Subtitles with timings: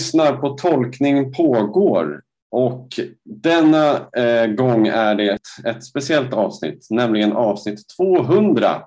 [0.00, 2.88] lyssnar på Tolkning pågår och
[3.24, 8.82] denna eh, gång är det ett, ett speciellt avsnitt, nämligen avsnitt 200.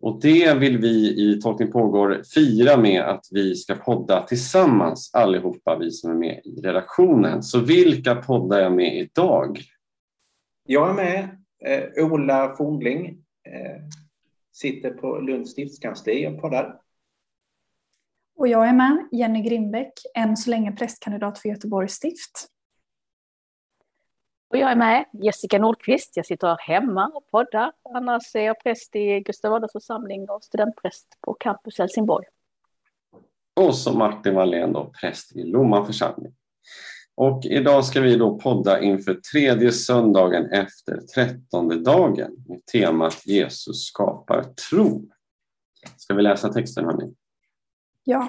[0.00, 5.78] Och det vill vi i Tolkning pågår fira med att vi ska podda tillsammans allihopa,
[5.78, 7.42] vi som är med i redaktionen.
[7.42, 9.60] Så vilka poddar jag med idag?
[10.66, 11.28] Jag är med,
[11.64, 13.06] eh, Ola Fornling,
[13.48, 13.82] eh,
[14.52, 16.80] sitter på Lunds stiftskansli och poddar.
[18.38, 22.48] Och jag är med, Jenny Grimbeck, än så länge prästkandidat för Göteborgs stift.
[24.50, 26.16] Och jag är med, Jessica Nordqvist.
[26.16, 27.72] Jag sitter hemma och poddar.
[27.94, 32.26] Annars är jag präst i Gustav Adolfs församling och studentpräst på Campus Helsingborg.
[33.56, 36.32] Och så Martin Wallén, då, präst i Lomma församling.
[37.14, 43.86] Och idag ska vi då podda inför tredje söndagen efter trettonde dagen med temat Jesus
[43.86, 45.08] skapar tro.
[45.96, 47.14] Ska vi läsa texten hörni?
[48.10, 48.28] Ja.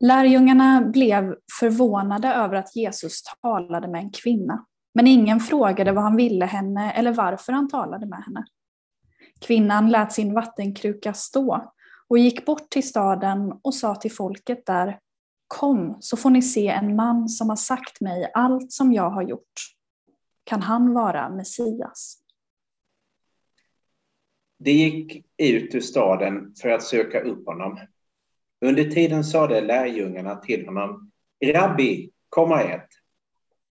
[0.00, 6.16] Lärjungarna blev förvånade över att Jesus talade med en kvinna, men ingen frågade vad han
[6.16, 8.44] ville henne eller varför han talade med henne.
[9.40, 11.72] Kvinnan lät sin vattenkruka stå
[12.08, 14.98] och gick bort till staden och sa till folket där,
[15.46, 19.22] Kom så får ni se en man som har sagt mig allt som jag har
[19.22, 19.54] gjort.
[20.44, 22.27] Kan han vara Messias?
[24.58, 27.78] De gick ut ur staden för att söka upp honom.
[28.60, 31.10] Under tiden sade lärjungarna till honom,
[31.44, 32.88] Rabbi, kom och ät.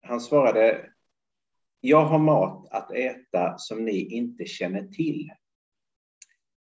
[0.02, 0.90] Han svarade,
[1.82, 5.30] jag har mat att äta som ni inte känner till.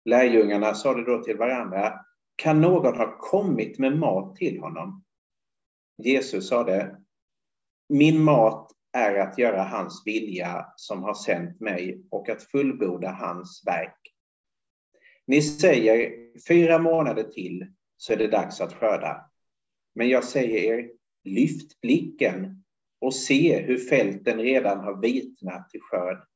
[0.06, 2.00] Lärjungarna sade då till varandra,
[2.36, 5.04] kan någon ha kommit med mat till honom?
[5.98, 6.98] Jesus sade,
[7.90, 13.63] min mat är att göra hans vilja som har sänt mig och att fullborda hans
[13.66, 14.13] verk.
[15.27, 16.11] Ni säger
[16.47, 19.30] fyra månader till så är det dags att skörda.
[19.95, 20.89] Men jag säger er,
[21.23, 22.64] lyft blicken
[23.02, 26.27] och se hur fälten redan har vitnat till skörd.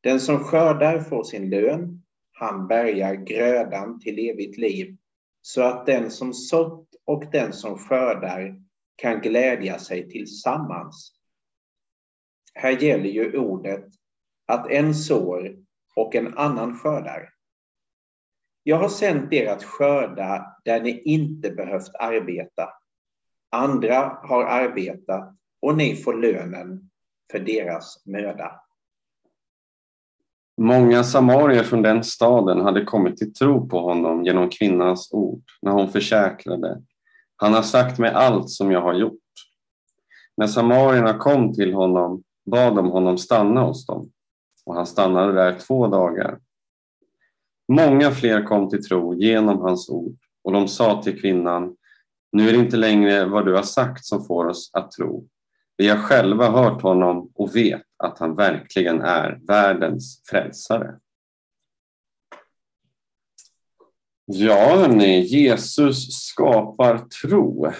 [0.00, 4.96] Den som skördar får sin lön, han bärgar grödan till evigt liv,
[5.42, 8.62] så att den som sått och den som skördar
[8.96, 11.12] kan glädja sig tillsammans.
[12.58, 13.84] Här gäller ju ordet
[14.46, 15.56] att en sår
[15.96, 17.28] och en annan skördar.
[18.62, 22.68] Jag har sänt er att skörda där ni inte behövt arbeta.
[23.50, 26.90] Andra har arbetat och ni får lönen
[27.32, 28.60] för deras möda.
[30.60, 35.72] Många samarier från den staden hade kommit till tro på honom genom kvinnans ord när
[35.72, 36.82] hon försäkrade
[37.36, 39.20] han har sagt mig allt som jag har gjort.
[40.36, 44.10] När samarierna kom till honom bad de honom stanna hos dem
[44.66, 46.38] och han stannade där två dagar.
[47.72, 51.76] Många fler kom till tro genom hans ord och de sa till kvinnan,
[52.32, 55.28] nu är det inte längre vad du har sagt som får oss att tro.
[55.76, 60.98] Vi har själva hört honom och vet att han verkligen är världens frälsare.
[64.24, 67.72] Ja, hörni, Jesus skapar tro.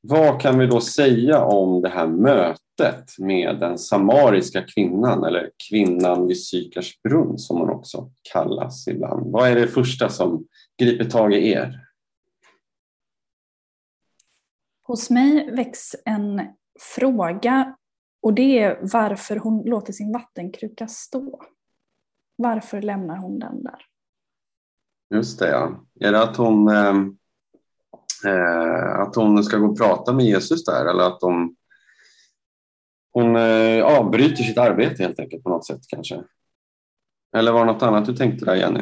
[0.00, 2.69] Vad kan vi då säga om det här mötet
[3.18, 9.32] med den samariska kvinnan eller kvinnan vid Sykars brunn som hon också kallas ibland?
[9.32, 10.46] Vad är det första som
[10.78, 11.86] griper tag i er?
[14.82, 16.40] Hos mig väcks en
[16.94, 17.76] fråga
[18.22, 21.40] och det är varför hon låter sin vattenkruka stå.
[22.36, 23.86] Varför lämnar hon den där?
[25.14, 25.84] Just det, ja.
[26.00, 26.96] Är det att hon, eh,
[28.26, 31.56] eh, att hon ska gå och prata med Jesus där eller att hon,
[33.12, 36.22] hon eh, avbryter sitt arbete helt enkelt på något sätt kanske?
[37.36, 38.80] Eller var det något annat du tänkte där Jenny?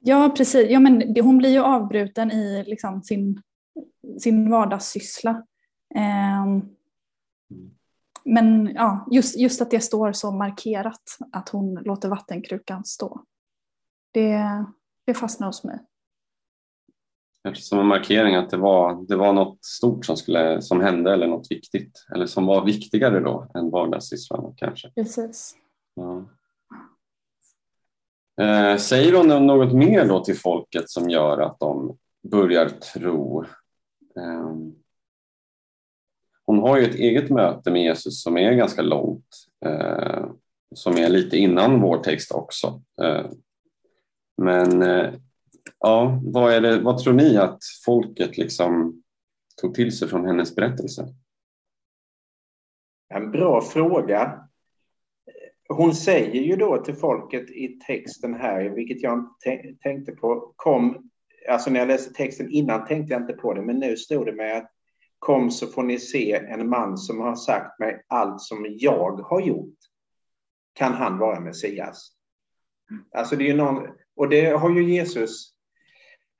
[0.00, 0.70] Ja, precis.
[0.70, 3.42] Ja, men hon blir ju avbruten i liksom sin,
[4.20, 5.30] sin vardagssyssla.
[5.94, 6.46] Eh,
[8.24, 13.20] men ja, just, just att det står så markerat att hon låter vattenkrukan stå.
[14.12, 14.64] Det,
[15.06, 15.78] det fastnar hos mig.
[17.52, 21.26] Som en markering att det var, det var något stort som, skulle, som hände eller
[21.26, 24.90] något viktigt eller som var viktigare då än vardagssysslan kanske.
[24.90, 25.56] Precis.
[25.94, 26.24] Ja.
[28.44, 31.98] Eh, säger hon något mer då till folket som gör att de
[32.30, 33.44] börjar tro?
[34.16, 34.54] Eh,
[36.46, 40.26] hon har ju ett eget möte med Jesus som är ganska långt, eh,
[40.74, 42.82] som är lite innan vår text också.
[43.02, 43.26] Eh,
[44.36, 45.12] men eh,
[45.78, 49.02] ja, vad, är det, vad tror ni att folket liksom
[49.60, 51.08] tog till sig från hennes berättelse?
[53.14, 54.48] En bra fråga.
[55.68, 59.28] Hon säger ju då till folket i texten här, vilket jag
[59.82, 61.10] tänkte på, kom
[61.48, 64.32] alltså när jag läste texten innan tänkte jag inte på det, men nu stod det
[64.32, 64.70] med att
[65.18, 69.40] kom så får ni se en man som har sagt mig allt som jag har
[69.40, 69.78] gjort.
[70.72, 72.10] Kan han vara Messias?
[73.16, 75.53] Alltså det är ju någon, och det har ju Jesus,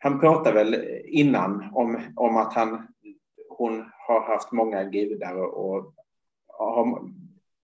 [0.04, 2.86] han pratar väl innan om, om att han,
[3.48, 5.94] hon har haft många gudar och, och
[6.46, 7.00] har,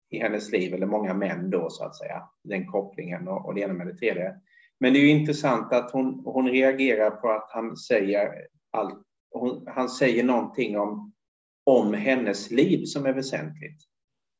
[0.09, 3.61] i hennes liv, eller många män då så att säga, den kopplingen och, och det
[3.61, 4.35] ena med det tredje.
[4.79, 9.63] Men det är ju intressant att hon, hon reagerar på att han säger allt, hon,
[9.67, 11.13] han säger någonting om,
[11.63, 13.81] om hennes liv som är väsentligt.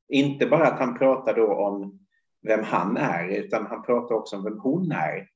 [0.09, 1.99] Inte bara att han pratar då om
[2.47, 5.27] vem han är, utan han pratar också om vem hon är.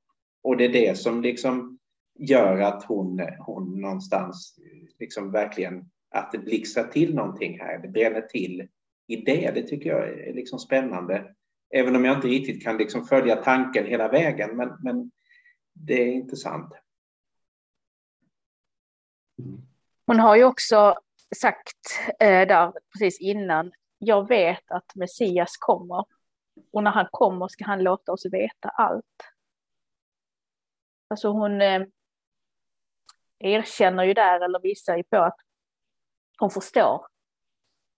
[0.43, 1.79] Och det är det som liksom
[2.15, 4.59] gör att hon, hon någonstans
[4.99, 8.67] liksom verkligen, att det blixtrar till någonting här, det bränner till
[9.07, 9.51] i det.
[9.51, 11.35] Det tycker jag är liksom spännande.
[11.69, 15.11] Även om jag inte riktigt kan liksom följa tanken hela vägen, men, men
[15.73, 16.73] det är intressant.
[20.05, 20.95] Hon har ju också
[21.35, 26.05] sagt eh, där precis innan, jag vet att Messias kommer.
[26.71, 29.05] Och när han kommer ska han låta oss veta allt.
[31.07, 31.81] Alltså hon eh,
[33.43, 35.37] erkänner ju där, eller visar ju på att
[36.39, 37.07] hon förstår,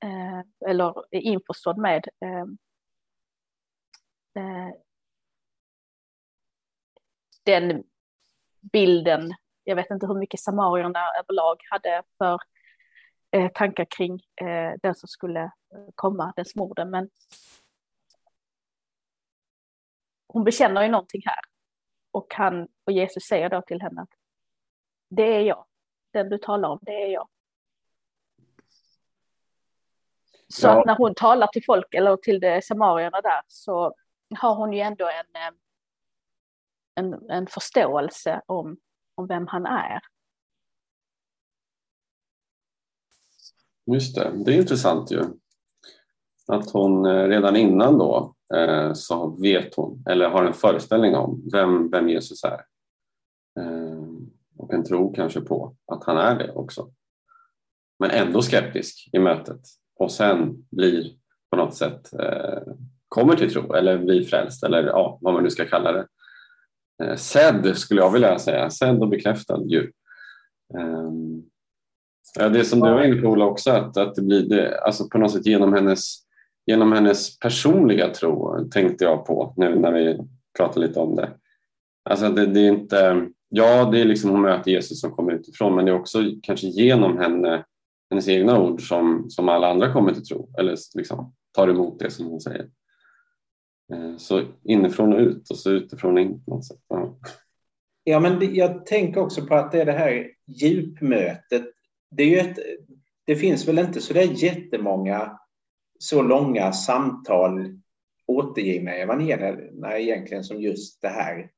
[0.04, 2.46] eh, eller är införstådd med eh,
[4.44, 4.74] eh
[7.44, 7.84] den
[8.72, 9.34] bilden,
[9.64, 12.40] jag vet inte hur mycket samarierna överlag hade för
[13.32, 15.52] eh, tankar kring eh, den som skulle
[15.96, 17.10] komma, den smorden, men
[20.28, 21.40] hon bekänner ju någonting här.
[22.12, 24.14] Och, han, och Jesus säger då till henne att
[25.16, 25.66] det är jag,
[26.14, 27.28] den du talar om, det är jag.
[30.48, 30.80] Så ja.
[30.80, 33.96] att när hon talar till folk eller till de samarierna där så
[34.36, 35.54] har hon ju ändå en, eh,
[36.96, 38.78] en, en förståelse om,
[39.16, 40.00] om vem han är.
[43.92, 45.24] Just det, det är intressant ju.
[46.48, 51.50] Att hon eh, redan innan då eh, så vet hon, eller har en föreställning om
[51.52, 52.66] vem, vem Jesus är.
[54.66, 56.90] Och en tro kanske på att han är det också.
[58.00, 59.62] Men ändå skeptisk i mötet
[59.96, 61.12] och sen blir
[61.52, 62.74] på något sätt eh,
[63.08, 66.08] kommer till tro eller blir frälst eller ja, vad man nu ska kalla det.
[67.04, 69.92] Eh, sedd skulle jag vilja säga, sedd och bekräftad ju.
[70.78, 71.12] Eh,
[72.40, 75.10] ja, det som du var inne på Ola också, att, att det blir det, alltså
[75.10, 76.16] på något sätt genom hennes,
[76.66, 80.20] genom hennes personliga tro tänkte jag på nu när vi
[80.58, 81.32] pratade lite om det.
[82.10, 85.76] Alltså det, det är inte, ja det är liksom hon möter Jesus som kommer utifrån
[85.76, 87.66] men det är också kanske genom henne,
[88.10, 92.12] hennes egna ord som, som alla andra kommer till tro eller liksom tar emot det
[92.12, 92.70] som hon säger.
[93.94, 96.80] Eh, så inifrån och ut och så utifrån och in på något sätt.
[96.88, 97.18] Ja.
[98.04, 101.66] ja, men jag tänker också på att det är det här djupmötet.
[102.12, 102.60] Det, är ju ett,
[103.26, 105.40] det finns väl inte så där jättemånga
[106.00, 107.80] så långa samtal
[108.28, 111.52] återgivna i evangelierna egentligen som just det här.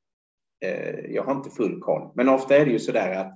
[0.66, 3.34] Eh, jag har inte full koll, men ofta är det ju så där att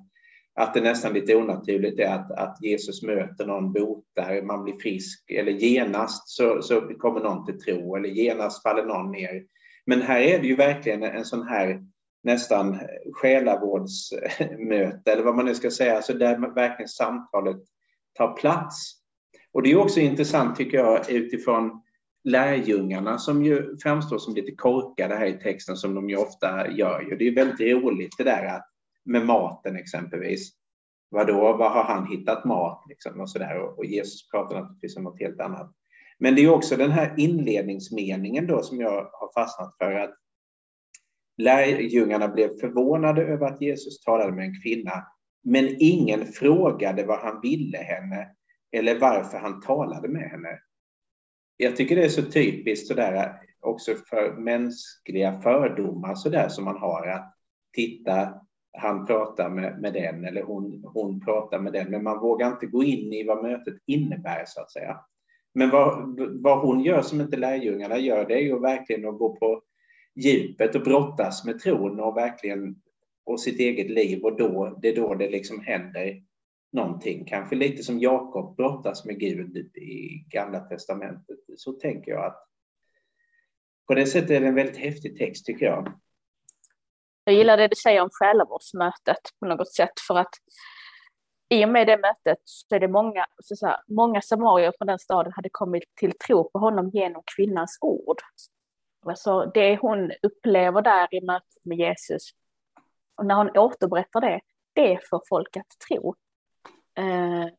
[0.56, 5.32] att det nästan lite onaturligt är att, att Jesus möter någon, botar, man blir frisk
[5.32, 9.44] eller genast så, så kommer någon till tro eller genast faller någon ner.
[9.86, 11.84] Men här är det ju verkligen en sån här
[12.24, 12.80] nästan
[13.14, 17.58] själavårdsmöte eller vad man nu ska säga, alltså där verkligen samtalet
[18.14, 18.94] tar plats.
[19.54, 21.84] Och det är också intressant tycker jag utifrån
[22.24, 27.16] lärjungarna som ju framstår som lite korkade här i texten som de ju ofta gör.
[27.20, 28.68] Det är väldigt roligt det där att
[29.06, 30.52] med maten exempelvis.
[31.10, 32.86] Vadå, var har han hittat mat?
[32.90, 33.80] Liksom, och, så där.
[33.80, 35.72] och Jesus pratar naturligtvis om något helt annat.
[36.20, 40.16] Men det är också den här inledningsmeningen då som jag har fastnat för att
[41.38, 45.08] lärjungarna blev förvånade över att Jesus talade med en kvinna,
[45.44, 48.28] men ingen frågade vad han ville henne
[48.72, 50.60] eller varför han talade med henne.
[51.64, 57.08] Jag tycker det är så typiskt sådär också för mänskliga fördomar sådär som man har
[57.08, 57.36] att
[57.76, 58.34] titta
[58.74, 62.66] han pratar med, med den eller hon, hon pratar med den, men man vågar inte
[62.66, 64.98] gå in i vad mötet innebär så att säga.
[65.54, 69.36] Men vad, vad hon gör som inte lärjungarna gör, det är ju verkligen att gå
[69.36, 69.62] på
[70.16, 72.76] djupet och brottas med tron och verkligen
[73.24, 76.22] och sitt eget liv och då, det är då det liksom händer
[76.72, 77.26] någonting.
[77.26, 81.40] Kanske lite som Jakob brottas med Gud i Gamla Testamentet.
[81.58, 82.48] Så tänker jag att
[83.88, 86.00] på det sättet är det en väldigt häftig text tycker jag.
[87.24, 90.34] Jag gillar det du säger om själavårdsmötet på något sätt för att
[91.50, 94.88] i och med det mötet så är det många, så, så här, många samarier från
[94.88, 98.18] den staden hade kommit till tro på honom genom kvinnans ord.
[99.06, 102.30] Alltså det hon upplever där i mötet med Jesus,
[103.16, 104.42] och när hon återberättar det,
[104.74, 106.16] det får folk att tro?
[107.02, 107.50] Eh,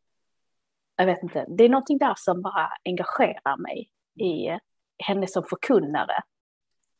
[0.96, 3.90] jag vet inte, det är någonting där som bara engagerar mig
[4.26, 4.58] i
[4.99, 6.22] henne som förkunnare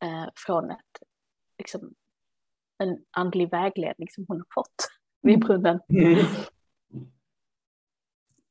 [0.03, 1.03] eh, från ett,
[1.59, 1.95] liksom,
[2.79, 4.89] en andlig vägledning som hon har fått
[5.23, 5.81] vid brunnen.
[5.89, 6.19] Mm.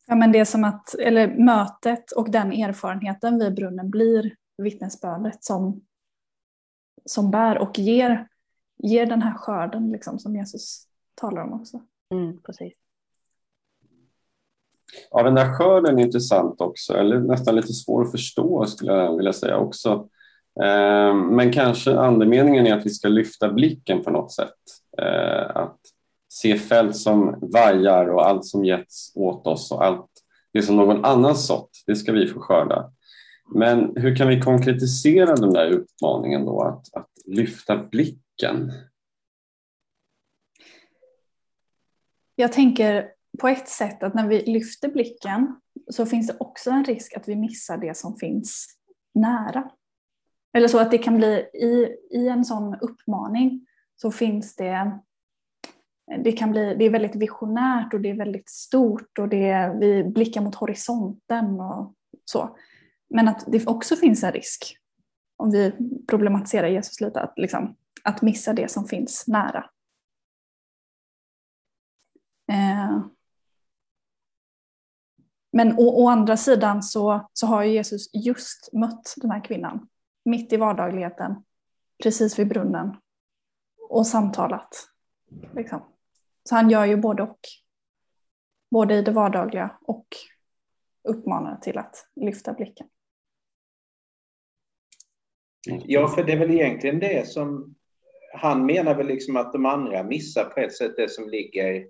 [0.08, 5.44] Ja, men det är som att, eller mötet och den erfarenheten vid brunnen blir vittnesbördet
[5.44, 5.86] som,
[7.06, 8.28] som bär och ger,
[8.78, 11.82] ger den här skörden liksom, som Jesus talar om också.
[12.14, 12.74] Mm, precis.
[15.12, 19.18] Ja, den där skörden är intressant också, eller nästan lite svår att förstå skulle jag
[19.18, 20.08] vilja säga också.
[20.64, 24.60] Eh, men kanske andemeningen är att vi ska lyfta blicken på något sätt.
[24.98, 25.80] Eh, att
[26.30, 30.08] se fält som vajar och allt som getts åt oss och allt
[30.54, 32.92] det som någon annan sått, det ska vi få skörda.
[33.56, 38.72] Men hur kan vi konkretisera den där utmaningen då, att, att lyfta blicken?
[42.36, 43.08] Jag tänker
[43.40, 45.60] på ett sätt att när vi lyfter blicken
[45.90, 48.68] så finns det också en risk att vi missar det som finns
[49.14, 49.72] nära.
[50.54, 55.00] Eller så att det kan bli i, i en sån uppmaning så finns det
[56.24, 59.80] det kan bli, det är väldigt visionärt och det är väldigt stort och det är,
[59.80, 61.94] vi blickar mot horisonten och
[62.26, 62.58] så.
[63.10, 64.78] Men att det också finns en risk,
[65.38, 65.74] om vi
[66.08, 69.70] problematiserar Jesus lite, att, liksom, att missa det som finns nära.
[72.52, 73.02] Eh.
[75.52, 79.88] Men å, å, andra sidan så, så har Jesus just mött den här kvinnan
[80.26, 81.36] mitt i vardagligheten,
[82.04, 82.96] precis vid brunnen
[83.90, 84.88] och samtalat.
[85.56, 85.82] Liksom.
[86.50, 87.40] Så han gör ju både och.
[88.72, 90.08] Både i det vardagliga och
[91.04, 92.88] uppmanar till att lyfta blicken.
[95.68, 97.76] Ja, för det är väl egentligen det som
[98.34, 101.88] han menar väl liksom att de andra missar på ett sätt det som ligger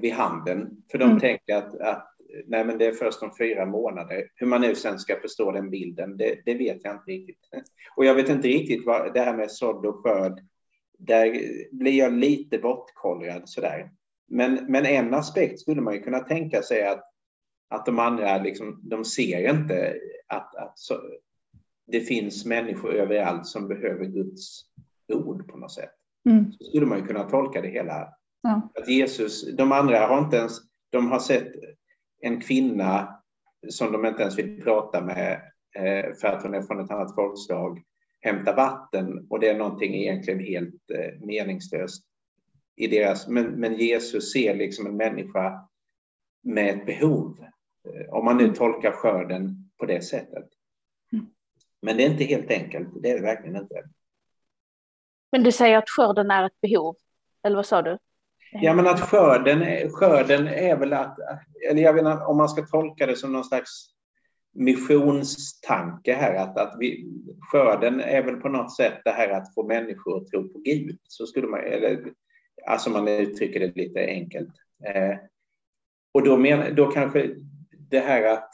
[0.00, 0.82] vid handen.
[0.90, 1.20] För de mm.
[1.20, 2.08] tänker att, att
[2.46, 4.28] nej, men det är först om fyra månader.
[4.34, 7.38] Hur man nu sen ska förstå den bilden, det, det vet jag inte riktigt.
[7.96, 10.40] Och jag vet inte riktigt vad det här med sådd och skörd
[10.98, 13.90] där blir jag lite bortkollrad sådär.
[14.28, 17.04] Men, men en aspekt skulle man ju kunna tänka sig att,
[17.68, 19.94] att de andra liksom, de ser inte
[20.26, 21.00] att, att så,
[21.86, 24.62] det finns människor överallt som behöver Guds
[25.12, 25.90] ord på något sätt.
[26.28, 26.52] Mm.
[26.52, 28.08] Så skulle man ju kunna tolka det hela.
[28.46, 28.68] Ja.
[28.74, 30.58] Att Jesus, de andra har inte ens,
[30.90, 31.52] de har sett
[32.20, 33.22] en kvinna
[33.68, 35.32] som de inte ens vill prata med
[35.76, 37.82] eh, för att hon är från ett annat folkslag
[38.20, 42.04] hämta vatten och det är någonting egentligen helt eh, meningslöst
[42.76, 45.68] i deras, men, men Jesus ser liksom en människa
[46.42, 47.38] med ett behov.
[47.84, 50.48] Eh, om man nu tolkar skörden på det sättet.
[51.12, 51.26] Mm.
[51.82, 53.84] Men det är inte helt enkelt, det är det verkligen inte.
[55.32, 56.96] Men du säger att skörden är ett behov,
[57.42, 57.98] eller vad sa du?
[58.52, 61.18] Ja, men att skörden, skörden är väl att,
[61.70, 63.96] eller jag inte om man ska tolka det som någon slags
[64.54, 67.06] missionstanke här, att, att vi,
[67.52, 70.98] skörden är väl på något sätt det här att få människor att tro på Gud.
[71.08, 72.12] Så skulle man, eller,
[72.66, 74.52] alltså man uttrycker det lite enkelt.
[74.86, 75.18] Eh,
[76.14, 77.34] och då, men, då kanske
[77.90, 78.50] det här att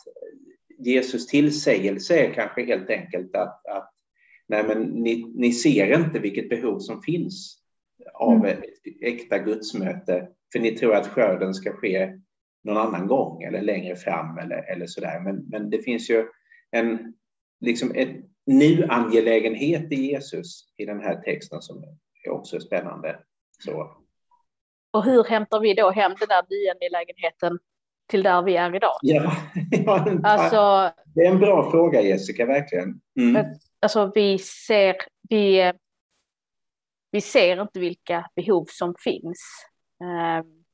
[0.78, 3.92] Jesus tillsägelse är kanske helt enkelt att, att
[4.48, 7.61] nej men ni, ni ser inte vilket behov som finns
[8.14, 8.46] av mm.
[8.46, 8.64] ett
[9.02, 12.18] äkta gudsmöte, för ni tror att skörden ska ske
[12.64, 15.20] någon annan gång eller längre fram eller, eller sådär.
[15.20, 16.26] Men, men det finns ju
[16.70, 17.14] en,
[17.60, 21.84] liksom en nu-angelägenhet i Jesus i den här texten som
[22.24, 23.18] är också spännande.
[23.64, 23.96] Så.
[24.92, 27.58] Och hur hämtar vi då hem den där nu-angelägenheten
[28.10, 28.92] till där vi är idag?
[29.02, 29.32] Ja,
[29.70, 33.00] ja alltså, det är en bra fråga Jessica, verkligen.
[33.20, 33.44] Mm.
[33.80, 34.96] Alltså vi ser,
[35.28, 35.72] vi,
[37.12, 39.66] vi ser inte vilka behov som finns.
[40.04, 40.64] Ehm,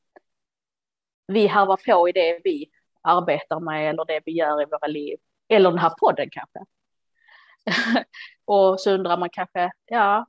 [1.26, 2.70] vi harvar på i det vi
[3.02, 5.18] arbetar med eller det vi gör i våra liv.
[5.48, 6.58] Eller den här podden kanske.
[8.44, 10.26] och så undrar man kanske, ja,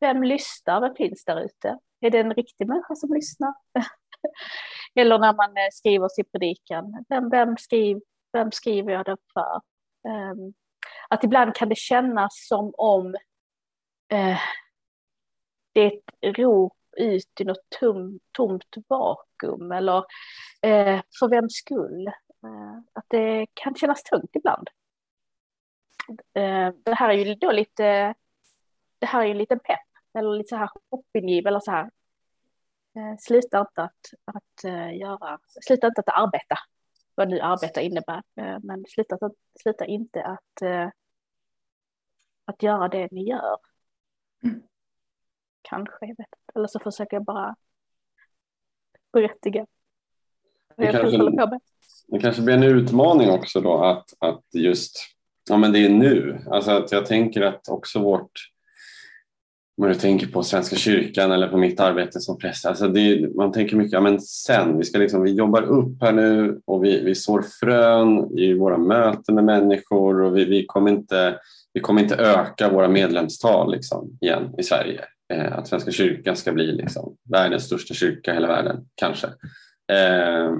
[0.00, 0.80] vem lyssnar?
[0.80, 1.78] Vem finns där ute?
[2.00, 3.54] Är det en riktig människa som lyssnar?
[4.94, 8.00] eller när man eh, skriver sin predikan, vem, vem, skriv,
[8.32, 9.60] vem skriver jag den för?
[10.08, 10.54] Ehm,
[11.08, 13.14] att ibland kan det kännas som om
[14.10, 14.38] eh,
[15.72, 20.04] det är ett rop ut i något tom, tomt vakuum eller
[20.62, 22.06] eh, för vems skull.
[22.42, 24.68] Eh, att det kan kännas tungt ibland.
[26.34, 28.14] Eh, det här är ju då lite,
[28.98, 29.78] det här är ju en liten pepp
[30.18, 31.90] eller lite så här hoppingiv eller så här.
[32.96, 36.56] Eh, sluta inte att, att uh, göra, sluta inte att arbeta,
[37.14, 39.18] vad nu arbeta innebär, eh, men sluta,
[39.62, 40.88] sluta inte att, uh,
[42.44, 43.56] att göra det ni gör.
[44.42, 44.62] Mm.
[45.62, 46.36] Kanske, jag vet inte.
[46.54, 47.56] Eller så försöker jag bara
[49.12, 49.66] berättiga
[50.76, 51.60] det jag kanske, på.
[52.06, 54.98] Det kanske blir en utmaning också då att, att just,
[55.48, 56.44] ja men det är nu.
[56.50, 58.32] Alltså att jag tänker att också vårt
[59.80, 62.66] om du tänker på Svenska kyrkan eller på mitt arbete som präst.
[62.66, 66.12] Alltså det, man tänker mycket, ja men sen, vi, ska liksom, vi jobbar upp här
[66.12, 70.90] nu och vi, vi sår frön i våra möten med människor och vi, vi, kommer,
[70.90, 71.38] inte,
[71.72, 75.04] vi kommer inte öka våra medlemstal liksom, igen i Sverige.
[75.32, 79.26] Eh, att Svenska kyrkan ska bli liksom, världens största kyrka i hela världen, kanske.
[79.92, 80.52] Eh,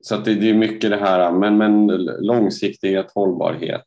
[0.00, 1.86] så att det, det, är mycket det här, men, men
[2.20, 3.86] långsiktighet, hållbarhet.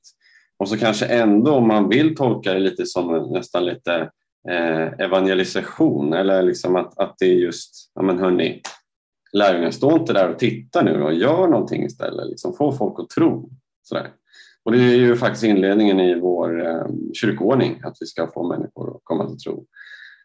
[0.57, 4.09] Och så kanske ändå om man vill tolka det lite som nästan lite
[4.49, 8.61] Eh, evangelisation eller liksom att, att det är just, ja men hörni,
[9.33, 13.09] lärjungarna, står inte där och tittar nu och gör någonting istället, liksom, få folk att
[13.09, 13.49] tro.
[13.83, 14.11] Sådär.
[14.63, 18.95] Och det är ju faktiskt inledningen i vår eh, kyrkoordning, att vi ska få människor
[18.95, 19.65] att komma till tro.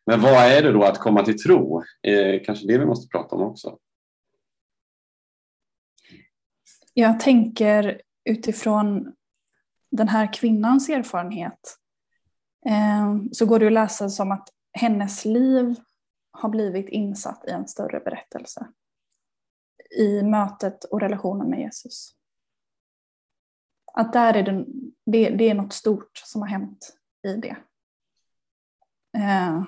[0.07, 1.83] Men vad är det då att komma till tro?
[2.03, 3.79] Eh, kanske det vi måste prata om också.
[6.95, 9.13] Jag tänker utifrån
[9.91, 11.61] den här kvinnans erfarenhet
[12.65, 15.75] Ehm, så går det att läsa som att hennes liv
[16.31, 18.69] har blivit insatt i en större berättelse.
[19.99, 22.13] I mötet och relationen med Jesus.
[23.93, 24.65] Att där är det,
[25.07, 27.57] det, det är något stort som har hänt i det.
[29.19, 29.65] Ehm,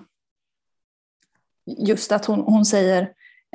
[1.64, 3.02] just att hon, hon säger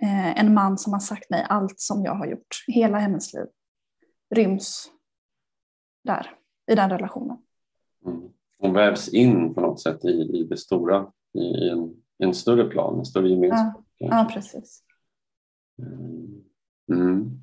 [0.01, 3.47] eh, en man som har sagt mig allt som jag har gjort, hela hennes liv,
[4.29, 4.91] ryms
[6.03, 6.35] där,
[6.71, 7.37] i den relationen.
[8.05, 11.83] Mm hon vävs in på något sätt i, i det stora, i en,
[12.19, 13.85] i en större plan, en större gemenskap.
[13.97, 14.83] Ja, ja precis.
[15.79, 16.43] Mm.
[16.89, 17.39] mm.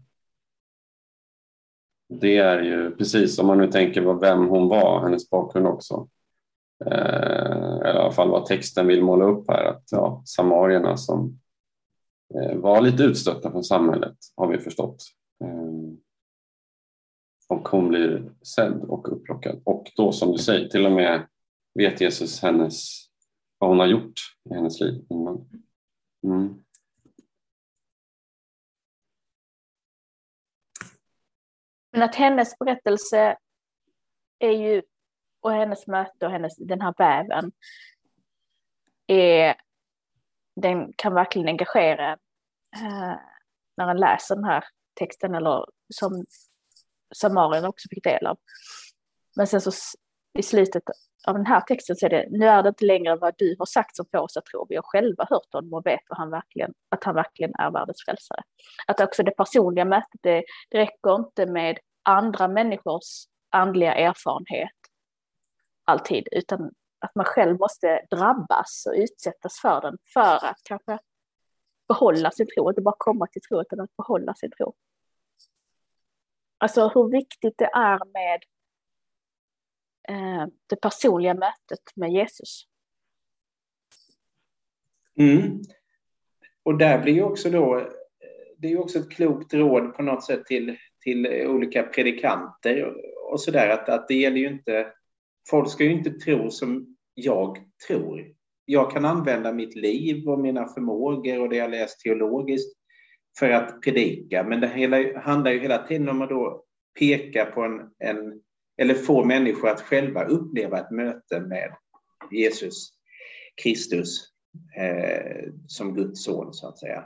[2.08, 6.08] Det är ju precis om man nu tänker på vem hon var, hennes bakgrund också.
[6.86, 11.40] Eh, eller i alla fall vad texten vill måla upp här, att ja, samarierna som
[12.34, 15.02] eh, var lite utstötta från samhället har vi förstått.
[15.45, 15.95] Eh,
[17.50, 19.63] och hon blir sedd och upplockad.
[19.65, 21.26] Och då som du säger, till och med
[21.75, 23.06] vet Jesus hennes,
[23.58, 24.13] vad hon har gjort
[24.50, 25.06] i hennes liv
[26.25, 26.65] Mm.
[31.93, 33.36] Men att hennes berättelse
[34.39, 34.82] är ju,
[35.41, 37.52] och hennes möte och hennes, den här väven,
[39.06, 39.54] är,
[40.56, 42.13] den kan verkligen engagera
[42.76, 43.17] eh,
[43.76, 46.25] när man läser den här texten eller som
[47.14, 48.38] samarierna också fick del av.
[49.36, 49.70] Men sen så
[50.38, 50.82] i slutet
[51.26, 53.66] av den här texten så är det, nu är det inte längre vad du har
[53.66, 56.30] sagt som får oss att tro, vi har själva hört honom och vet vad han
[56.30, 58.42] verkligen, att han verkligen är världens frälsare.
[58.86, 64.70] Att också det personliga mötet, det, det räcker inte med andra människors andliga erfarenhet
[65.84, 66.70] alltid, utan
[67.00, 70.99] att man själv måste drabbas och utsättas för den för att kanske
[71.88, 74.75] behålla sin tro, inte bara komma till tro, utan att behålla sin tro.
[76.60, 78.40] Alltså hur viktigt det är med
[80.08, 82.64] eh, det personliga mötet med Jesus.
[85.18, 85.60] Mm.
[86.62, 87.90] Och där blir ju också då,
[88.56, 93.32] det är ju också ett klokt råd på något sätt till, till olika predikanter och,
[93.32, 94.92] och sådär att, att det gäller ju inte,
[95.50, 98.34] folk ska ju inte tro som jag tror.
[98.64, 102.79] Jag kan använda mitt liv och mina förmågor och det jag läst teologiskt
[103.40, 104.44] för att predika.
[104.44, 106.64] Men det hela, handlar ju hela tiden om att då
[106.98, 108.40] peka på en, en
[108.78, 111.76] eller få människor att själva uppleva ett möte med
[112.30, 112.92] Jesus
[113.62, 114.28] Kristus
[114.76, 117.04] eh, som Guds son, så att säga.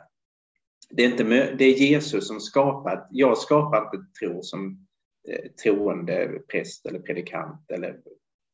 [0.90, 4.86] Det är, inte, det är Jesus som skapar, jag skapar inte tro som
[5.28, 8.00] eh, troende präst eller predikant eller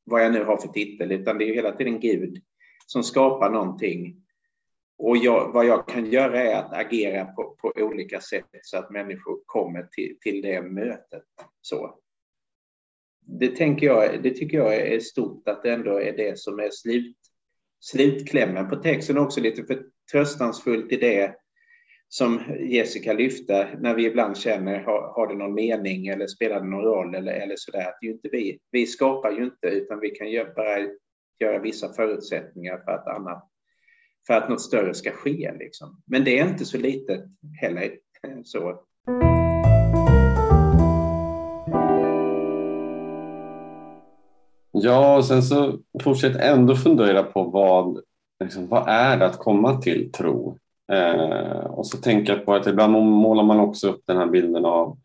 [0.04, 2.42] vad jag nu har för titel, utan det är hela tiden Gud
[2.86, 4.16] som skapar någonting
[5.02, 8.90] och jag, vad jag kan göra är att agera på, på olika sätt så att
[8.90, 11.24] människor kommer till, till det mötet.
[11.60, 11.98] Så.
[13.26, 16.70] Det, tänker jag, det tycker jag är stort att det ändå är det som är
[16.72, 17.16] slut,
[17.80, 19.18] slutklämmen på texten.
[19.18, 21.34] Också lite förtröstansfullt i det
[22.08, 26.66] som Jessica lyfte, när vi ibland känner, har, har det någon mening eller spelar det
[26.66, 27.88] någon roll eller, eller sådär.
[27.88, 30.78] Att ju inte vi, vi skapar ju inte, utan vi kan ju bara
[31.38, 33.49] göra vissa förutsättningar för att annat
[34.26, 35.52] för att något större ska ske.
[35.58, 36.02] Liksom.
[36.06, 37.24] Men det är inte så litet
[37.60, 37.90] heller.
[38.26, 38.80] Eh, så.
[44.72, 48.00] Ja, och sen så fortsätt ändå fundera på vad,
[48.44, 50.58] liksom, vad är det att komma till tro?
[50.92, 54.98] Eh, och så tänka på att ibland målar man också upp den här bilden av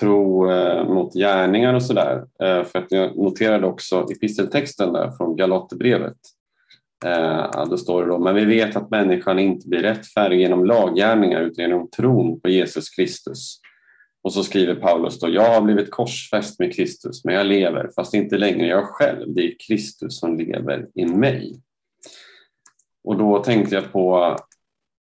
[0.00, 2.24] tro eh, mot gärningar och sådär.
[2.42, 6.16] Eh, för att jag noterade också episteltexten där från Galaterbrevet
[7.04, 11.42] Eh, då står det då, men vi vet att människan inte blir rättfärdig genom laggärningar
[11.42, 13.60] utan genom tron på Jesus Kristus.
[14.22, 18.14] Och så skriver Paulus då, jag har blivit korsfäst med Kristus, men jag lever, fast
[18.14, 21.60] inte längre jag själv, det är Kristus som lever i mig.
[23.04, 24.36] Och då tänkte jag på,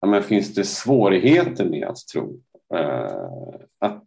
[0.02, 2.42] ja, men finns det svårigheter med att tro?
[2.74, 4.04] Eh, att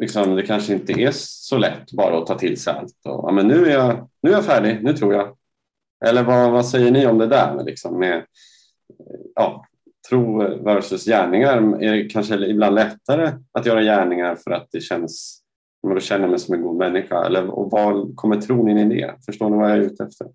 [0.00, 2.96] liksom, det kanske inte är så lätt bara att ta till sig allt.
[3.04, 5.36] Och, ja, men nu, är jag, nu är jag färdig, nu tror jag.
[6.04, 8.26] Eller vad, vad säger ni om det där med, liksom, med
[9.34, 9.66] ja,
[10.08, 11.82] tro versus gärningar?
[11.82, 15.42] Är det kanske ibland lättare att göra gärningar för att det känns,
[15.82, 17.24] man då känner mig som en god människa?
[17.24, 19.14] Eller, och vad kommer tron in i det?
[19.26, 20.26] Förstår ni vad jag är ute efter?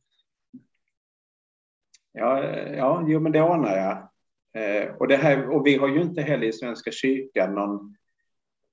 [2.11, 4.09] Ja, ja jo, men det anar jag.
[4.55, 7.95] Eh, och, det här, och vi har ju inte heller i Svenska kyrkan någon,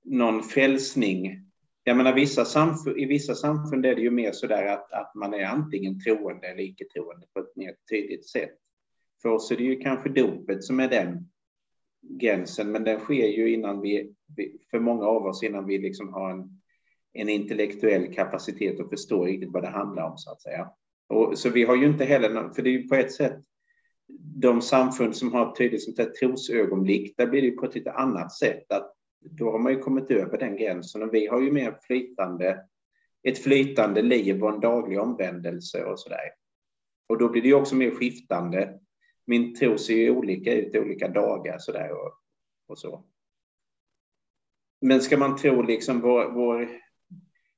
[0.05, 1.51] någon frälsning.
[1.84, 5.14] Jag menar, vissa samfund, i vissa samfund är det ju mer så där att, att
[5.14, 8.58] man är antingen troende eller icke-troende på ett mer tydligt sätt.
[9.22, 11.30] För oss är det ju kanske dopet som är den
[12.02, 14.14] gränsen, men den sker ju innan vi,
[14.70, 16.60] för många av oss, innan vi liksom har en,
[17.12, 20.70] en intellektuell kapacitet att förstå riktigt vad det handlar om, så att säga.
[21.08, 23.40] Och, så vi har ju inte heller, för det är ju på ett sätt
[24.34, 27.92] de samfund som har ett tydligt sånt här trosögonblick, där blir det på ett lite
[27.92, 28.72] annat sätt.
[28.72, 32.64] Att då har man ju kommit över den gränsen och vi har ju mer flytande,
[33.22, 36.30] ett flytande liv och en daglig omvändelse och sådär.
[37.06, 38.78] Och då blir det ju också mer skiftande.
[39.26, 42.12] Min tro ser ju olika ut olika dagar sådär och,
[42.66, 43.04] och så.
[44.80, 46.68] Men ska man tro liksom vår, vår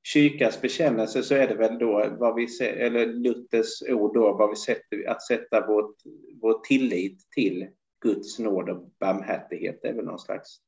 [0.02, 4.56] kyrkas bekännelse så är det väl då vad vi eller Luthers ord då, vad vi
[4.56, 5.96] sätter, att sätta vårt,
[6.40, 7.66] vår tillit till
[8.00, 10.60] Guds nåd och barmhärtighet det är väl någon slags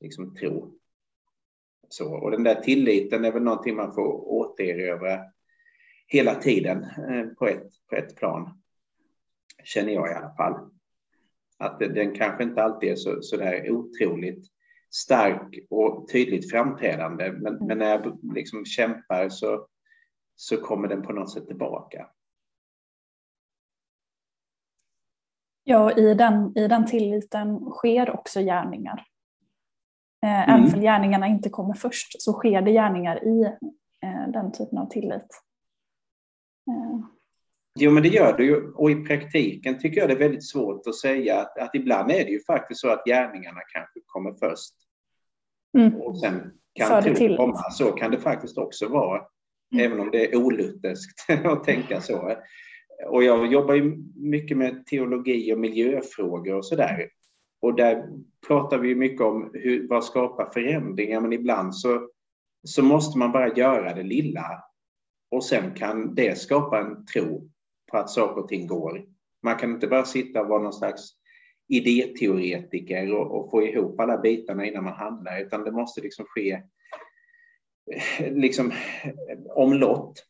[0.00, 0.74] liksom, tro.
[1.88, 5.20] Så, och den där tilliten är väl någonting man får återerövra
[6.06, 8.62] hela tiden eh, på ett, på ett plan.
[9.64, 10.70] Känner jag i alla fall.
[11.58, 14.46] Att den kanske inte alltid är så, så där otroligt
[14.90, 17.32] stark och tydligt framträdande.
[17.32, 19.66] Men, men när jag liksom kämpar så,
[20.36, 22.10] så kommer den på något sätt tillbaka.
[25.64, 29.09] Ja, i den, i den tilliten sker också gärningar.
[30.22, 30.62] Eh, mm.
[30.62, 33.44] Även om gärningarna inte kommer först så sker det gärningar i
[34.02, 35.42] eh, den typen av tillit.
[36.70, 37.00] Eh.
[37.78, 38.72] Jo, men det gör det ju.
[38.72, 42.24] Och i praktiken tycker jag det är väldigt svårt att säga att, att ibland är
[42.24, 44.74] det ju faktiskt så att gärningarna kanske kommer först.
[45.78, 46.00] Mm.
[46.00, 47.70] Och sen kan tron komma.
[47.70, 49.22] Så kan det faktiskt också vara.
[49.72, 49.86] Mm.
[49.86, 52.36] Även om det är olutherskt att tänka så.
[53.08, 57.08] Och jag jobbar ju mycket med teologi och miljöfrågor och sådär.
[57.62, 58.08] Och där
[58.46, 62.08] pratar vi mycket om hur, vad skapar förändringar, men ibland så,
[62.64, 64.64] så måste man bara göra det lilla.
[65.30, 67.50] Och sen kan det skapa en tro
[67.90, 69.04] på att saker och ting går.
[69.42, 71.10] Man kan inte bara sitta och vara någon slags
[71.68, 76.62] idéteoretiker och, och få ihop alla bitarna innan man handlar, utan det måste liksom ske
[77.92, 80.26] eh, liksom eh, omlott.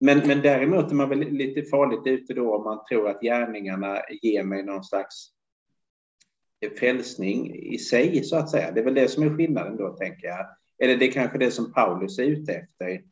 [0.00, 3.98] Men, men däremot är man väl lite farligt ute då om man tror att gärningarna
[4.22, 5.37] ger mig någon slags
[6.78, 8.70] frälsning i sig, så att säga.
[8.70, 10.46] Det är väl det som är skillnaden då, tänker jag.
[10.78, 13.02] Eller det är kanske det som Paulus är ute efter,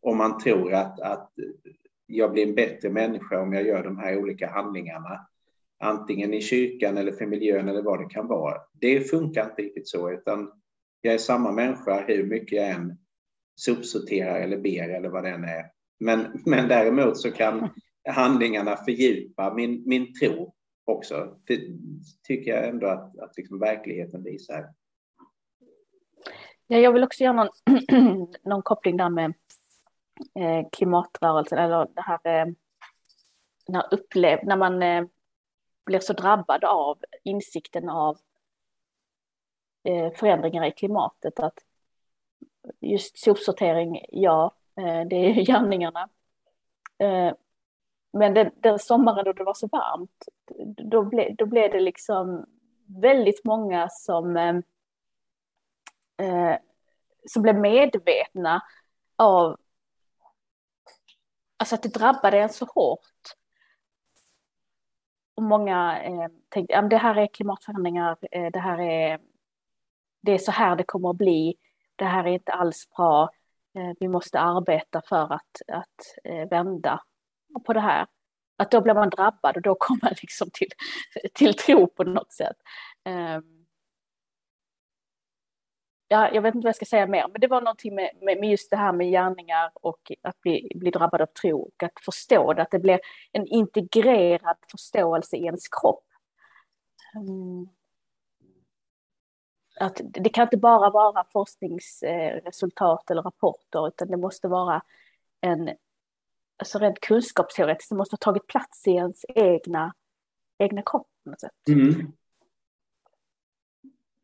[0.00, 1.32] om man tror att, att
[2.06, 5.28] jag blir en bättre människa om jag gör de här olika handlingarna,
[5.78, 8.60] antingen i kyrkan eller för miljön eller vad det kan vara.
[8.80, 10.50] Det funkar inte riktigt så, utan
[11.00, 12.98] jag är samma människa hur mycket jag än
[13.56, 15.66] sopsorterar eller ber eller vad det än är.
[16.00, 17.68] Men, men däremot så kan
[18.08, 20.55] handlingarna fördjupa min, min tro
[20.86, 21.36] också.
[21.44, 21.60] Det
[22.22, 24.74] tycker jag ändå att, att liksom verkligheten visar.
[26.66, 29.34] Ja, jag vill också göra någon, någon koppling där med
[30.34, 32.52] eh, klimatrörelsen, eller det här, eh,
[33.68, 35.04] när, upplev, när man eh,
[35.86, 38.18] blir så drabbad av insikten av
[39.84, 41.58] eh, förändringar i klimatet, att
[42.80, 46.08] just sopsortering, ja, eh, det är gärningarna.
[46.98, 47.32] Eh,
[48.18, 50.24] men den, den sommaren då det var så varmt,
[50.76, 52.46] då, ble, då blev det liksom
[52.86, 54.62] väldigt många som, ehm,
[56.16, 56.58] eh,
[57.26, 58.62] som blev medvetna
[59.16, 59.56] av
[61.56, 63.00] alltså att det drabbade en så hårt.
[65.34, 69.20] Och många eh, tänkte att det här är klimatförändringar, eh, det här är,
[70.20, 71.54] det är så här det kommer att bli,
[71.96, 73.30] det här är inte alls bra,
[73.74, 77.00] eh, vi måste arbeta för att, att eh, vända
[77.60, 78.06] på det här.
[78.56, 80.68] Att då blir man drabbad och då kommer man liksom till,
[81.34, 82.56] till tro på något sätt.
[83.04, 83.66] Ehm,
[86.08, 88.40] ja, jag vet inte vad jag ska säga mer, men det var någonting med, med,
[88.40, 92.00] med just det här med gärningar och att bli, bli drabbad av tro och att
[92.04, 93.00] förstå det, att det blir
[93.32, 96.04] en integrerad förståelse i ens kropp.
[97.16, 97.68] Ehm,
[99.80, 104.82] att det kan inte bara vara forskningsresultat eller rapporter, utan det måste vara
[105.40, 105.70] en,
[106.56, 109.94] alltså rent kunskapsteoretiskt, det måste ha tagit plats i ens egna,
[110.58, 111.68] egna kropp på något sätt.
[111.68, 112.12] Mm.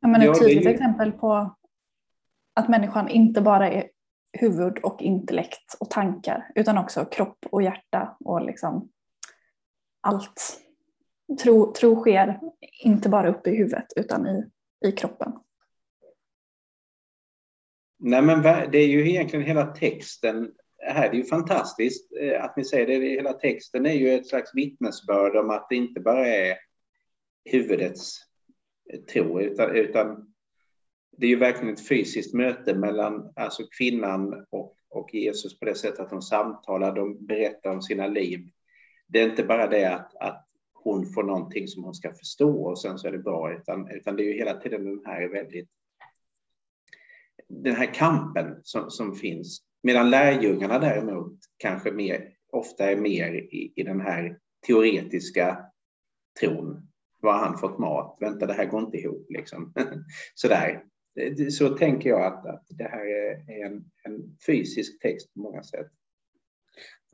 [0.00, 0.70] Ja, men ett ja, tydligt är...
[0.70, 1.56] exempel på
[2.54, 3.90] att människan inte bara är
[4.32, 8.90] huvud och intellekt och tankar utan också kropp och hjärta och liksom
[10.00, 10.58] allt.
[11.42, 12.40] Tro, tro sker
[12.82, 14.50] inte bara uppe i huvudet utan i,
[14.88, 15.32] i kroppen.
[17.98, 22.56] Nej men det är ju egentligen hela texten här, det är ju fantastiskt eh, att
[22.56, 23.08] ni säger det.
[23.08, 26.56] Hela texten är ju ett slags vittnesbörd om att det inte bara är
[27.44, 28.18] huvudets
[28.92, 30.34] eh, tro utan, utan
[31.16, 35.74] det är ju verkligen ett fysiskt möte mellan alltså kvinnan och, och Jesus på det
[35.74, 38.48] sättet att de samtalar, de berättar om sina liv.
[39.06, 42.78] Det är inte bara det att, att hon får någonting som hon ska förstå och
[42.78, 45.68] sen så är det bra, utan, utan det är ju hela tiden den här väldigt
[47.48, 49.62] den här kampen som, som finns.
[49.82, 55.58] Medan lärjungarna däremot kanske mer, ofta är mer i, i den här teoretiska
[56.40, 56.88] tron.
[57.20, 58.16] Var han fått mat?
[58.20, 59.26] Vänta, det här går inte ihop.
[59.30, 59.72] Liksom.
[60.34, 60.82] Sådär
[61.50, 65.86] så tänker jag att, att det här är en, en fysisk text på många sätt.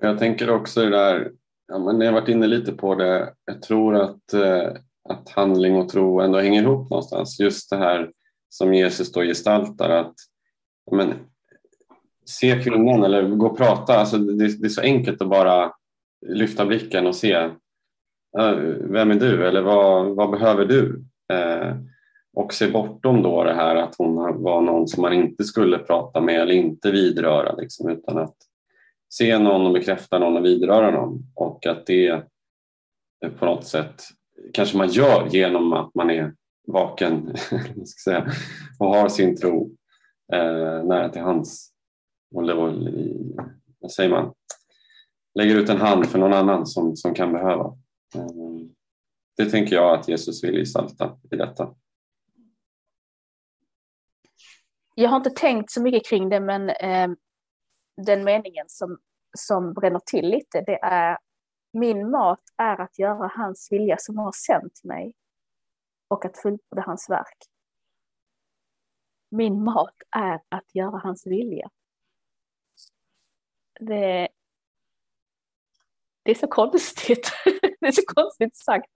[0.01, 1.33] Jag tänker också det där,
[1.69, 4.73] ja, men jag har varit inne lite på det, jag tror att, eh,
[5.09, 7.41] att handling och tro ändå hänger ihop någonstans.
[7.41, 8.13] Just det här
[8.49, 10.15] som Jesus då gestaltar, att
[10.91, 11.15] men,
[12.29, 13.99] se kvinnan eller gå och prata.
[13.99, 15.73] Alltså, det, det, är så enkelt att bara
[16.27, 17.51] lyfta blicken och se
[18.79, 21.05] vem är du eller vad, vad behöver du?
[21.33, 21.77] Eh,
[22.35, 26.21] och se bortom då det här att hon var någon som man inte skulle prata
[26.21, 28.37] med eller inte vidröra liksom, utan att
[29.13, 32.23] se någon och bekräfta någon och vidröra någon och att det
[33.39, 34.03] på något sätt
[34.53, 36.35] kanske man gör genom att man är
[36.67, 37.37] vaken
[37.85, 38.33] ska säga,
[38.79, 39.71] och har sin tro
[40.33, 41.73] eh, nära till hands.
[42.35, 42.43] Och,
[43.79, 44.35] vad säger man?
[45.35, 47.79] Lägger ut en hand för någon annan som, som kan behöva.
[48.15, 48.75] Ehm,
[49.37, 51.75] det tänker jag att Jesus vill gestalta i detta.
[54.95, 57.09] Jag har inte tänkt så mycket kring det, men eh,
[58.07, 58.99] den meningen som,
[59.39, 61.19] som bränner till lite, det är
[61.73, 65.15] min mat är att göra hans vilja som har sänt mig
[66.09, 67.39] och att fullborda hans verk.
[69.31, 71.71] Min mat är att göra hans vilja.
[73.79, 74.29] Det,
[76.23, 77.33] det är så konstigt.
[77.81, 78.91] det är så konstigt sagt.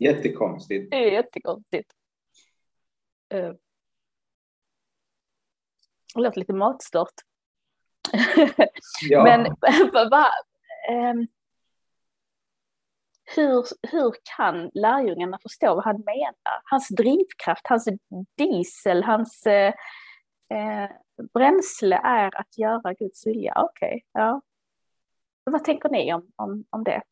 [0.00, 0.90] Jättekonstigt.
[0.90, 1.92] Det är jättekonstigt.
[3.34, 3.52] Uh,
[6.14, 7.14] det låter lite matstört.
[9.02, 9.24] Ja.
[9.24, 9.44] Men
[10.10, 10.26] va,
[10.90, 11.26] um,
[13.34, 16.60] hur, hur kan lärjungarna förstå vad han menar?
[16.64, 17.88] Hans drivkraft, hans
[18.38, 19.74] diesel, hans eh,
[20.50, 20.90] eh,
[21.34, 23.52] bränsle är att göra Guds vilja.
[23.56, 24.40] Okej, okay, ja.
[25.44, 27.02] Vad tänker ni om, om, om det?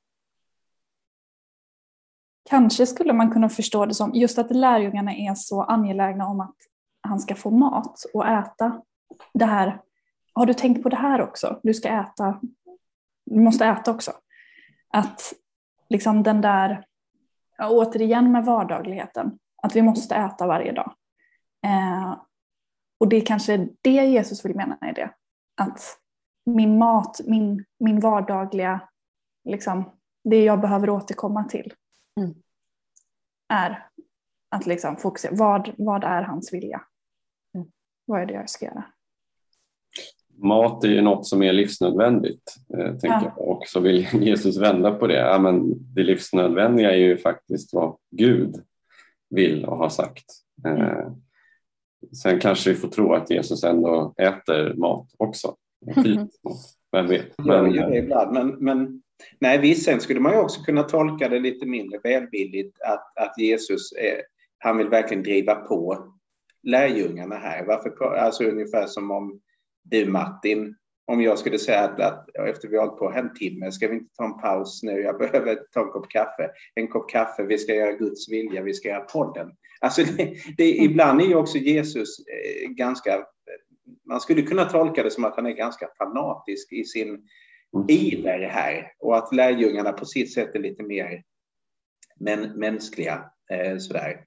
[2.50, 6.56] Kanske skulle man kunna förstå det som just att lärjungarna är så angelägna om att
[7.00, 8.82] han ska få mat och äta
[9.34, 9.80] det här.
[10.32, 11.60] Har du tänkt på det här också?
[11.62, 12.40] Du ska äta.
[13.24, 14.12] Du måste äta också.
[14.88, 15.32] Att
[15.88, 16.84] liksom den där,
[17.58, 20.94] återigen med vardagligheten, att vi måste äta varje dag.
[21.64, 22.16] Eh,
[22.98, 25.10] och det är kanske det Jesus vill mena i det.
[25.56, 25.80] Att
[26.46, 28.88] min mat, min, min vardagliga,
[29.44, 29.90] liksom,
[30.24, 31.72] det jag behöver återkomma till
[32.20, 32.34] mm.
[33.48, 33.88] är
[34.48, 36.82] att liksom fokusera, vad, vad är hans vilja?
[37.54, 37.68] Mm.
[38.04, 38.84] Vad är det jag ska göra?
[40.36, 42.56] mat är ju något som är livsnödvändigt.
[42.78, 43.32] Eh, tänker ja.
[43.36, 43.48] jag.
[43.48, 45.18] Och så vill Jesus vända på det.
[45.18, 48.54] Ja, men det livsnödvändiga är ju faktiskt vad Gud
[49.30, 50.24] vill och har sagt.
[50.66, 51.12] Eh,
[52.12, 55.56] sen kanske vi får tro att Jesus ändå äter mat också.
[56.92, 57.34] Vem vet?
[57.38, 58.32] Men, ja, det ibland.
[58.32, 59.02] Men, men
[59.38, 63.38] nej, visst, sen skulle man ju också kunna tolka det lite mindre välvilligt att, att
[63.38, 64.20] Jesus är,
[64.58, 66.12] han vill verkligen driva på
[66.62, 67.64] lärjungarna här.
[67.64, 69.40] Varför, alltså ungefär som om
[69.82, 70.74] du Martin,
[71.06, 73.94] om jag skulle säga att, att efter vi har hållit på en timme, ska vi
[73.94, 74.92] inte ta en paus nu?
[74.92, 76.50] Jag behöver ta en kopp kaffe.
[76.74, 79.50] En kopp kaffe, vi ska göra Guds vilja, vi ska göra podden.
[79.84, 83.26] Alltså det, det, ibland är ju också Jesus eh, ganska,
[84.08, 87.28] man skulle kunna tolka det som att han är ganska fanatisk i sin
[87.88, 91.22] iver här och att lärjungarna på sitt sätt är lite mer
[92.20, 93.30] men, mänskliga.
[93.52, 94.24] Eh, sådär.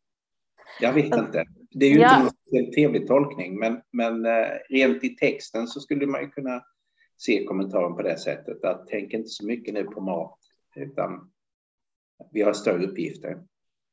[0.82, 1.46] Jag vet inte.
[1.72, 2.22] det är ju Ja.
[2.22, 6.63] inte någon trevlig tolkning, men, men eh, rent i texten så skulle man ju kunna
[7.17, 10.39] se kommentaren på det sättet att tänk inte så mycket nu på mat,
[10.76, 11.32] utan
[12.32, 13.38] vi har större uppgifter.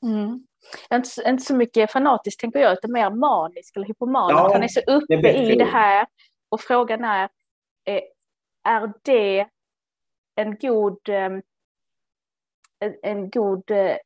[0.05, 0.47] Mm.
[0.93, 4.31] Inte, så- inte så mycket fanatiskt tänker jag, utan mer manisk eller hypoman.
[4.31, 6.07] Ja, han är så det är uppe i det här.
[6.49, 7.29] Och frågan är,
[7.85, 8.03] eh,
[8.65, 9.49] är det
[10.35, 11.33] en god, eh,
[12.79, 13.97] en, en god, eh,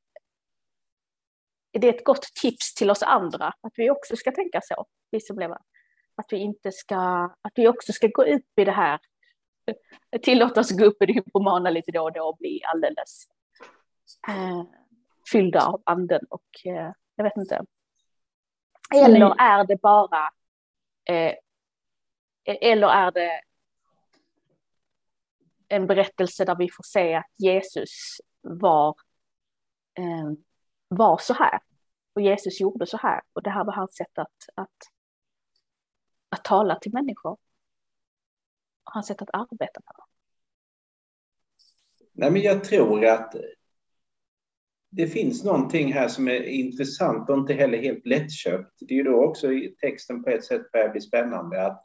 [1.73, 3.47] är det ett gott tips till oss andra?
[3.47, 5.59] Att vi också ska tänka så, vi som lever.
[6.15, 6.97] Att vi inte ska,
[7.43, 8.99] att vi också ska gå upp i det här.
[10.23, 13.27] Tillåta oss gå upp i det hypomana lite då och då och bli alldeles
[14.29, 14.63] eh,
[15.33, 17.65] fyllda av anden och eh, jag vet inte.
[18.95, 20.31] Eller är det bara,
[21.05, 21.35] eh,
[22.45, 23.43] eller är det
[25.69, 28.97] en berättelse där vi får se att Jesus var,
[29.95, 30.33] eh,
[30.89, 31.61] var så här.
[32.13, 33.23] Och Jesus gjorde så här.
[33.33, 34.77] Och det här var hans sätt att, att,
[36.29, 37.33] att tala till människor.
[38.85, 40.05] Och hans sätt att arbeta på.
[42.13, 43.35] Nej, men jag tror att
[44.91, 48.73] det finns någonting här som är intressant och inte heller helt lättköpt.
[48.81, 49.49] Det är ju då också
[49.81, 51.67] texten på ett sätt börjar bli spännande.
[51.67, 51.85] Att,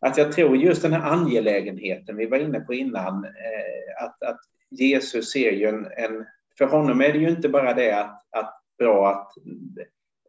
[0.00, 4.40] att jag tror just den här angelägenheten vi var inne på innan, eh, att, att
[4.70, 6.26] Jesus ser ju en, en...
[6.58, 9.32] För honom är det ju inte bara det att, att bra att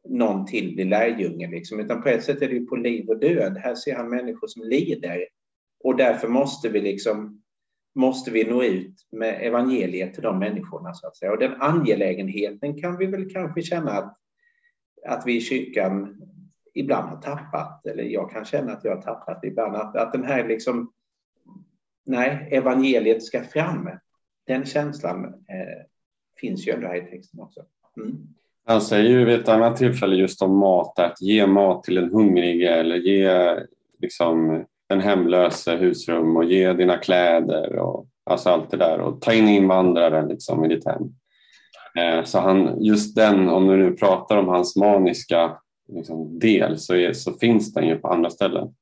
[0.10, 3.20] någon till blir lärjunge, liksom, utan på ett sätt är det ju på liv och
[3.20, 3.58] död.
[3.58, 5.28] Här ser han människor som lider.
[5.84, 7.42] Och därför måste vi liksom
[7.96, 10.94] måste vi nå ut med evangeliet till de människorna.
[10.94, 11.32] Så att säga.
[11.32, 14.18] Och den angelägenheten kan vi väl kanske känna att,
[15.08, 16.22] att vi i kyrkan
[16.74, 20.24] ibland har tappat, eller jag kan känna att jag har tappat ibland, att, att den
[20.24, 20.92] här liksom,
[22.06, 23.90] nej, evangeliet ska fram.
[24.48, 25.86] Den känslan eh,
[26.40, 27.62] finns ju ändå här i texten också.
[27.98, 28.28] Mm.
[28.66, 32.12] Han säger ju vid ett annat tillfälle just om mat, att ge mat till en
[32.12, 33.56] hungrig eller ge
[34.00, 39.34] liksom, en hemlöse husrum och ge dina kläder och alltså allt det där och ta
[39.34, 41.04] in invandrare liksom, i ditt hem.
[42.00, 46.96] Eh, så han, just den, om du nu pratar om hans maniska liksom, del så,
[46.96, 48.76] är, så finns den ju på andra ställen.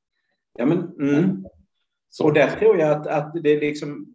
[0.58, 1.44] Ja, men, mm.
[2.22, 4.14] Och där tror jag att, att det liksom,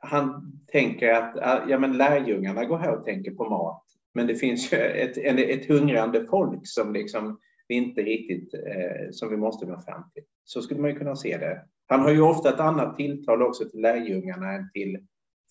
[0.00, 3.84] han tänker att ja, men lärjungarna går här och tänker på mat.
[4.14, 9.30] Men det finns ju ett, ett hungrande folk som liksom vi inte riktigt, eh, som
[9.30, 10.22] vi måste nå fram till.
[10.44, 11.64] Så skulle man ju kunna se det.
[11.86, 14.98] Han har ju ofta ett annat tilltal också till lärjungarna än till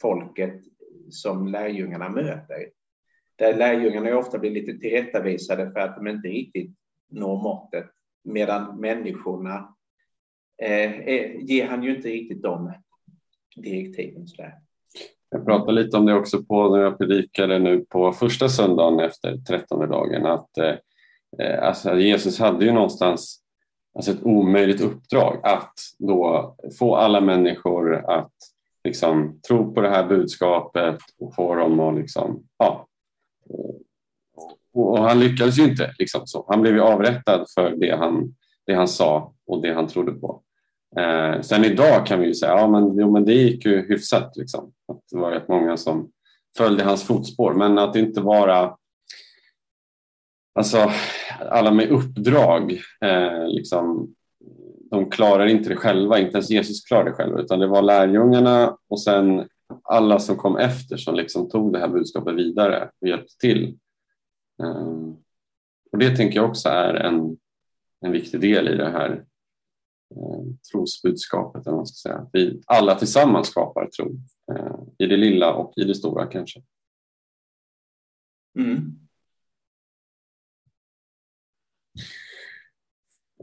[0.01, 0.61] folket
[1.09, 2.69] som lärjungarna möter.
[3.35, 6.71] Där lärjungarna ju ofta blir lite tillrättavisade för att de inte riktigt
[7.09, 7.85] når måttet.
[8.23, 9.75] Medan människorna
[10.61, 12.73] eh, eh, ger han ju inte riktigt de
[13.55, 14.27] direktiven.
[14.27, 14.53] Sådär.
[15.29, 19.37] Jag pratade lite om det också på när jag predikade nu på första söndagen efter
[19.37, 20.75] trettonde dagen att eh,
[21.39, 23.39] Eh, alltså Jesus hade ju någonstans
[23.95, 28.33] alltså ett omöjligt uppdrag att då få alla människor att
[28.83, 32.87] liksom tro på det här budskapet och få dem att liksom, ja.
[34.73, 35.93] Och, han lyckades ju inte.
[35.99, 36.45] Liksom så.
[36.49, 40.41] Han blev ju avrättad för det han, det han sa och det han trodde på.
[40.97, 44.37] Eh, sen idag kan vi ju säga ja, men, jo, men det gick ju hyfsat.
[44.37, 44.71] Liksom.
[44.87, 46.09] Att det var rätt många som
[46.57, 47.53] följde hans fotspår.
[47.53, 48.75] Men att inte vara
[50.53, 50.91] Alltså
[51.39, 54.15] alla med uppdrag, eh, liksom,
[54.91, 58.77] de klarar inte det själva, inte ens Jesus klarar det själva, utan det var lärjungarna
[58.87, 59.47] och sen
[59.83, 63.79] alla som kom efter som liksom tog det här budskapet vidare och hjälpte till.
[64.63, 65.13] Eh,
[65.91, 67.37] och det tänker jag också är en,
[68.01, 69.25] en viktig del i det här
[70.15, 72.27] eh, trosbudskapet, eller man ska säga.
[72.33, 74.15] Vi alla tillsammans skapar tro,
[74.51, 76.61] eh, i det lilla och i det stora kanske.
[78.59, 78.99] Mm.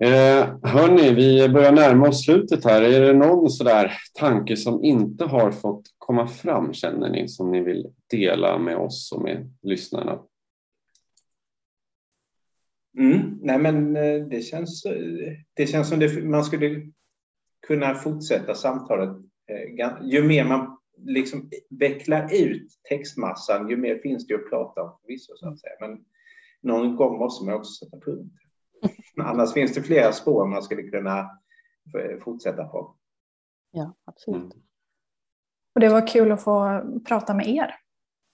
[0.03, 2.83] Eh, hörni, vi börjar närma oss slutet här.
[2.83, 7.61] Är det någon sådär tanke som inte har fått komma fram, känner ni, som ni
[7.61, 10.19] vill dela med oss och med lyssnarna?
[12.99, 13.39] Mm.
[13.43, 16.93] Nej, men eh, det känns, eh, det känns som det, man skulle
[17.67, 19.17] kunna fortsätta samtalet.
[19.47, 24.93] Eh, ju mer man liksom vecklar ut textmassan, ju mer finns det att prata om
[25.03, 25.73] förvisso, så att säga.
[25.81, 26.05] Men
[26.61, 28.35] någon gång måste man också sätta punkt.
[29.25, 31.31] Annars finns det flera spår man skulle kunna
[32.25, 32.97] fortsätta på.
[33.71, 34.43] Ja, absolut.
[34.55, 34.65] Mm.
[35.75, 37.75] Och det var kul att få prata med er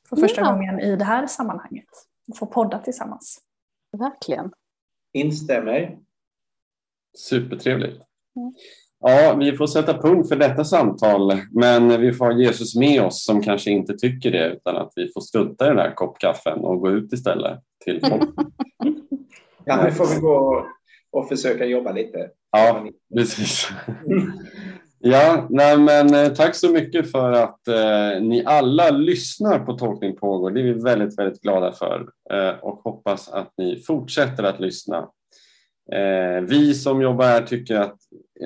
[0.08, 0.52] för första Ja.
[0.52, 1.88] gången i det här sammanhanget.
[2.28, 3.38] Och få podda tillsammans.
[3.98, 4.52] Verkligen.
[5.12, 5.98] Instämmer.
[7.18, 8.02] Supertrevligt.
[8.36, 8.54] Mm.
[8.98, 13.24] Ja, vi får sätta punkt för detta samtal, men vi får ha Jesus med oss
[13.24, 16.58] som kanske inte tycker det, utan att vi får strunta i den där kopp kaffen
[16.58, 18.30] och gå ut istället till folk.
[19.68, 20.66] Ja, nu får vi gå
[21.10, 22.30] och försöka jobba lite.
[22.50, 22.86] Ja,
[23.16, 23.68] precis.
[24.98, 30.16] Ja, nej men eh, tack så mycket för att eh, ni alla lyssnar på Tolkning
[30.16, 30.50] pågår.
[30.50, 35.08] Det är vi väldigt, väldigt glada för eh, och hoppas att ni fortsätter att lyssna.
[35.92, 37.96] Eh, vi som jobbar här tycker att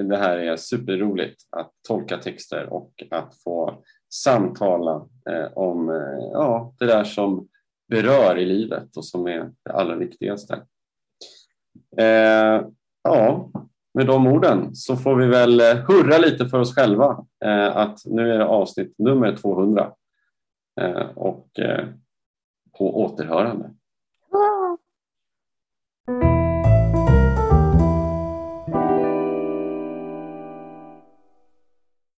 [0.08, 3.82] det här är superroligt att tolka texter och att få
[4.14, 7.48] samtala eh, om eh, ja, det där som
[7.88, 10.62] berör i livet och som är det allra viktigaste.
[11.96, 12.66] Eh,
[13.02, 13.50] ja,
[13.94, 17.98] med de orden så får vi väl eh, hurra lite för oss själva eh, att
[18.04, 19.92] nu är det avsnitt nummer 200
[20.80, 21.84] eh, och eh,
[22.78, 23.70] på återhörande.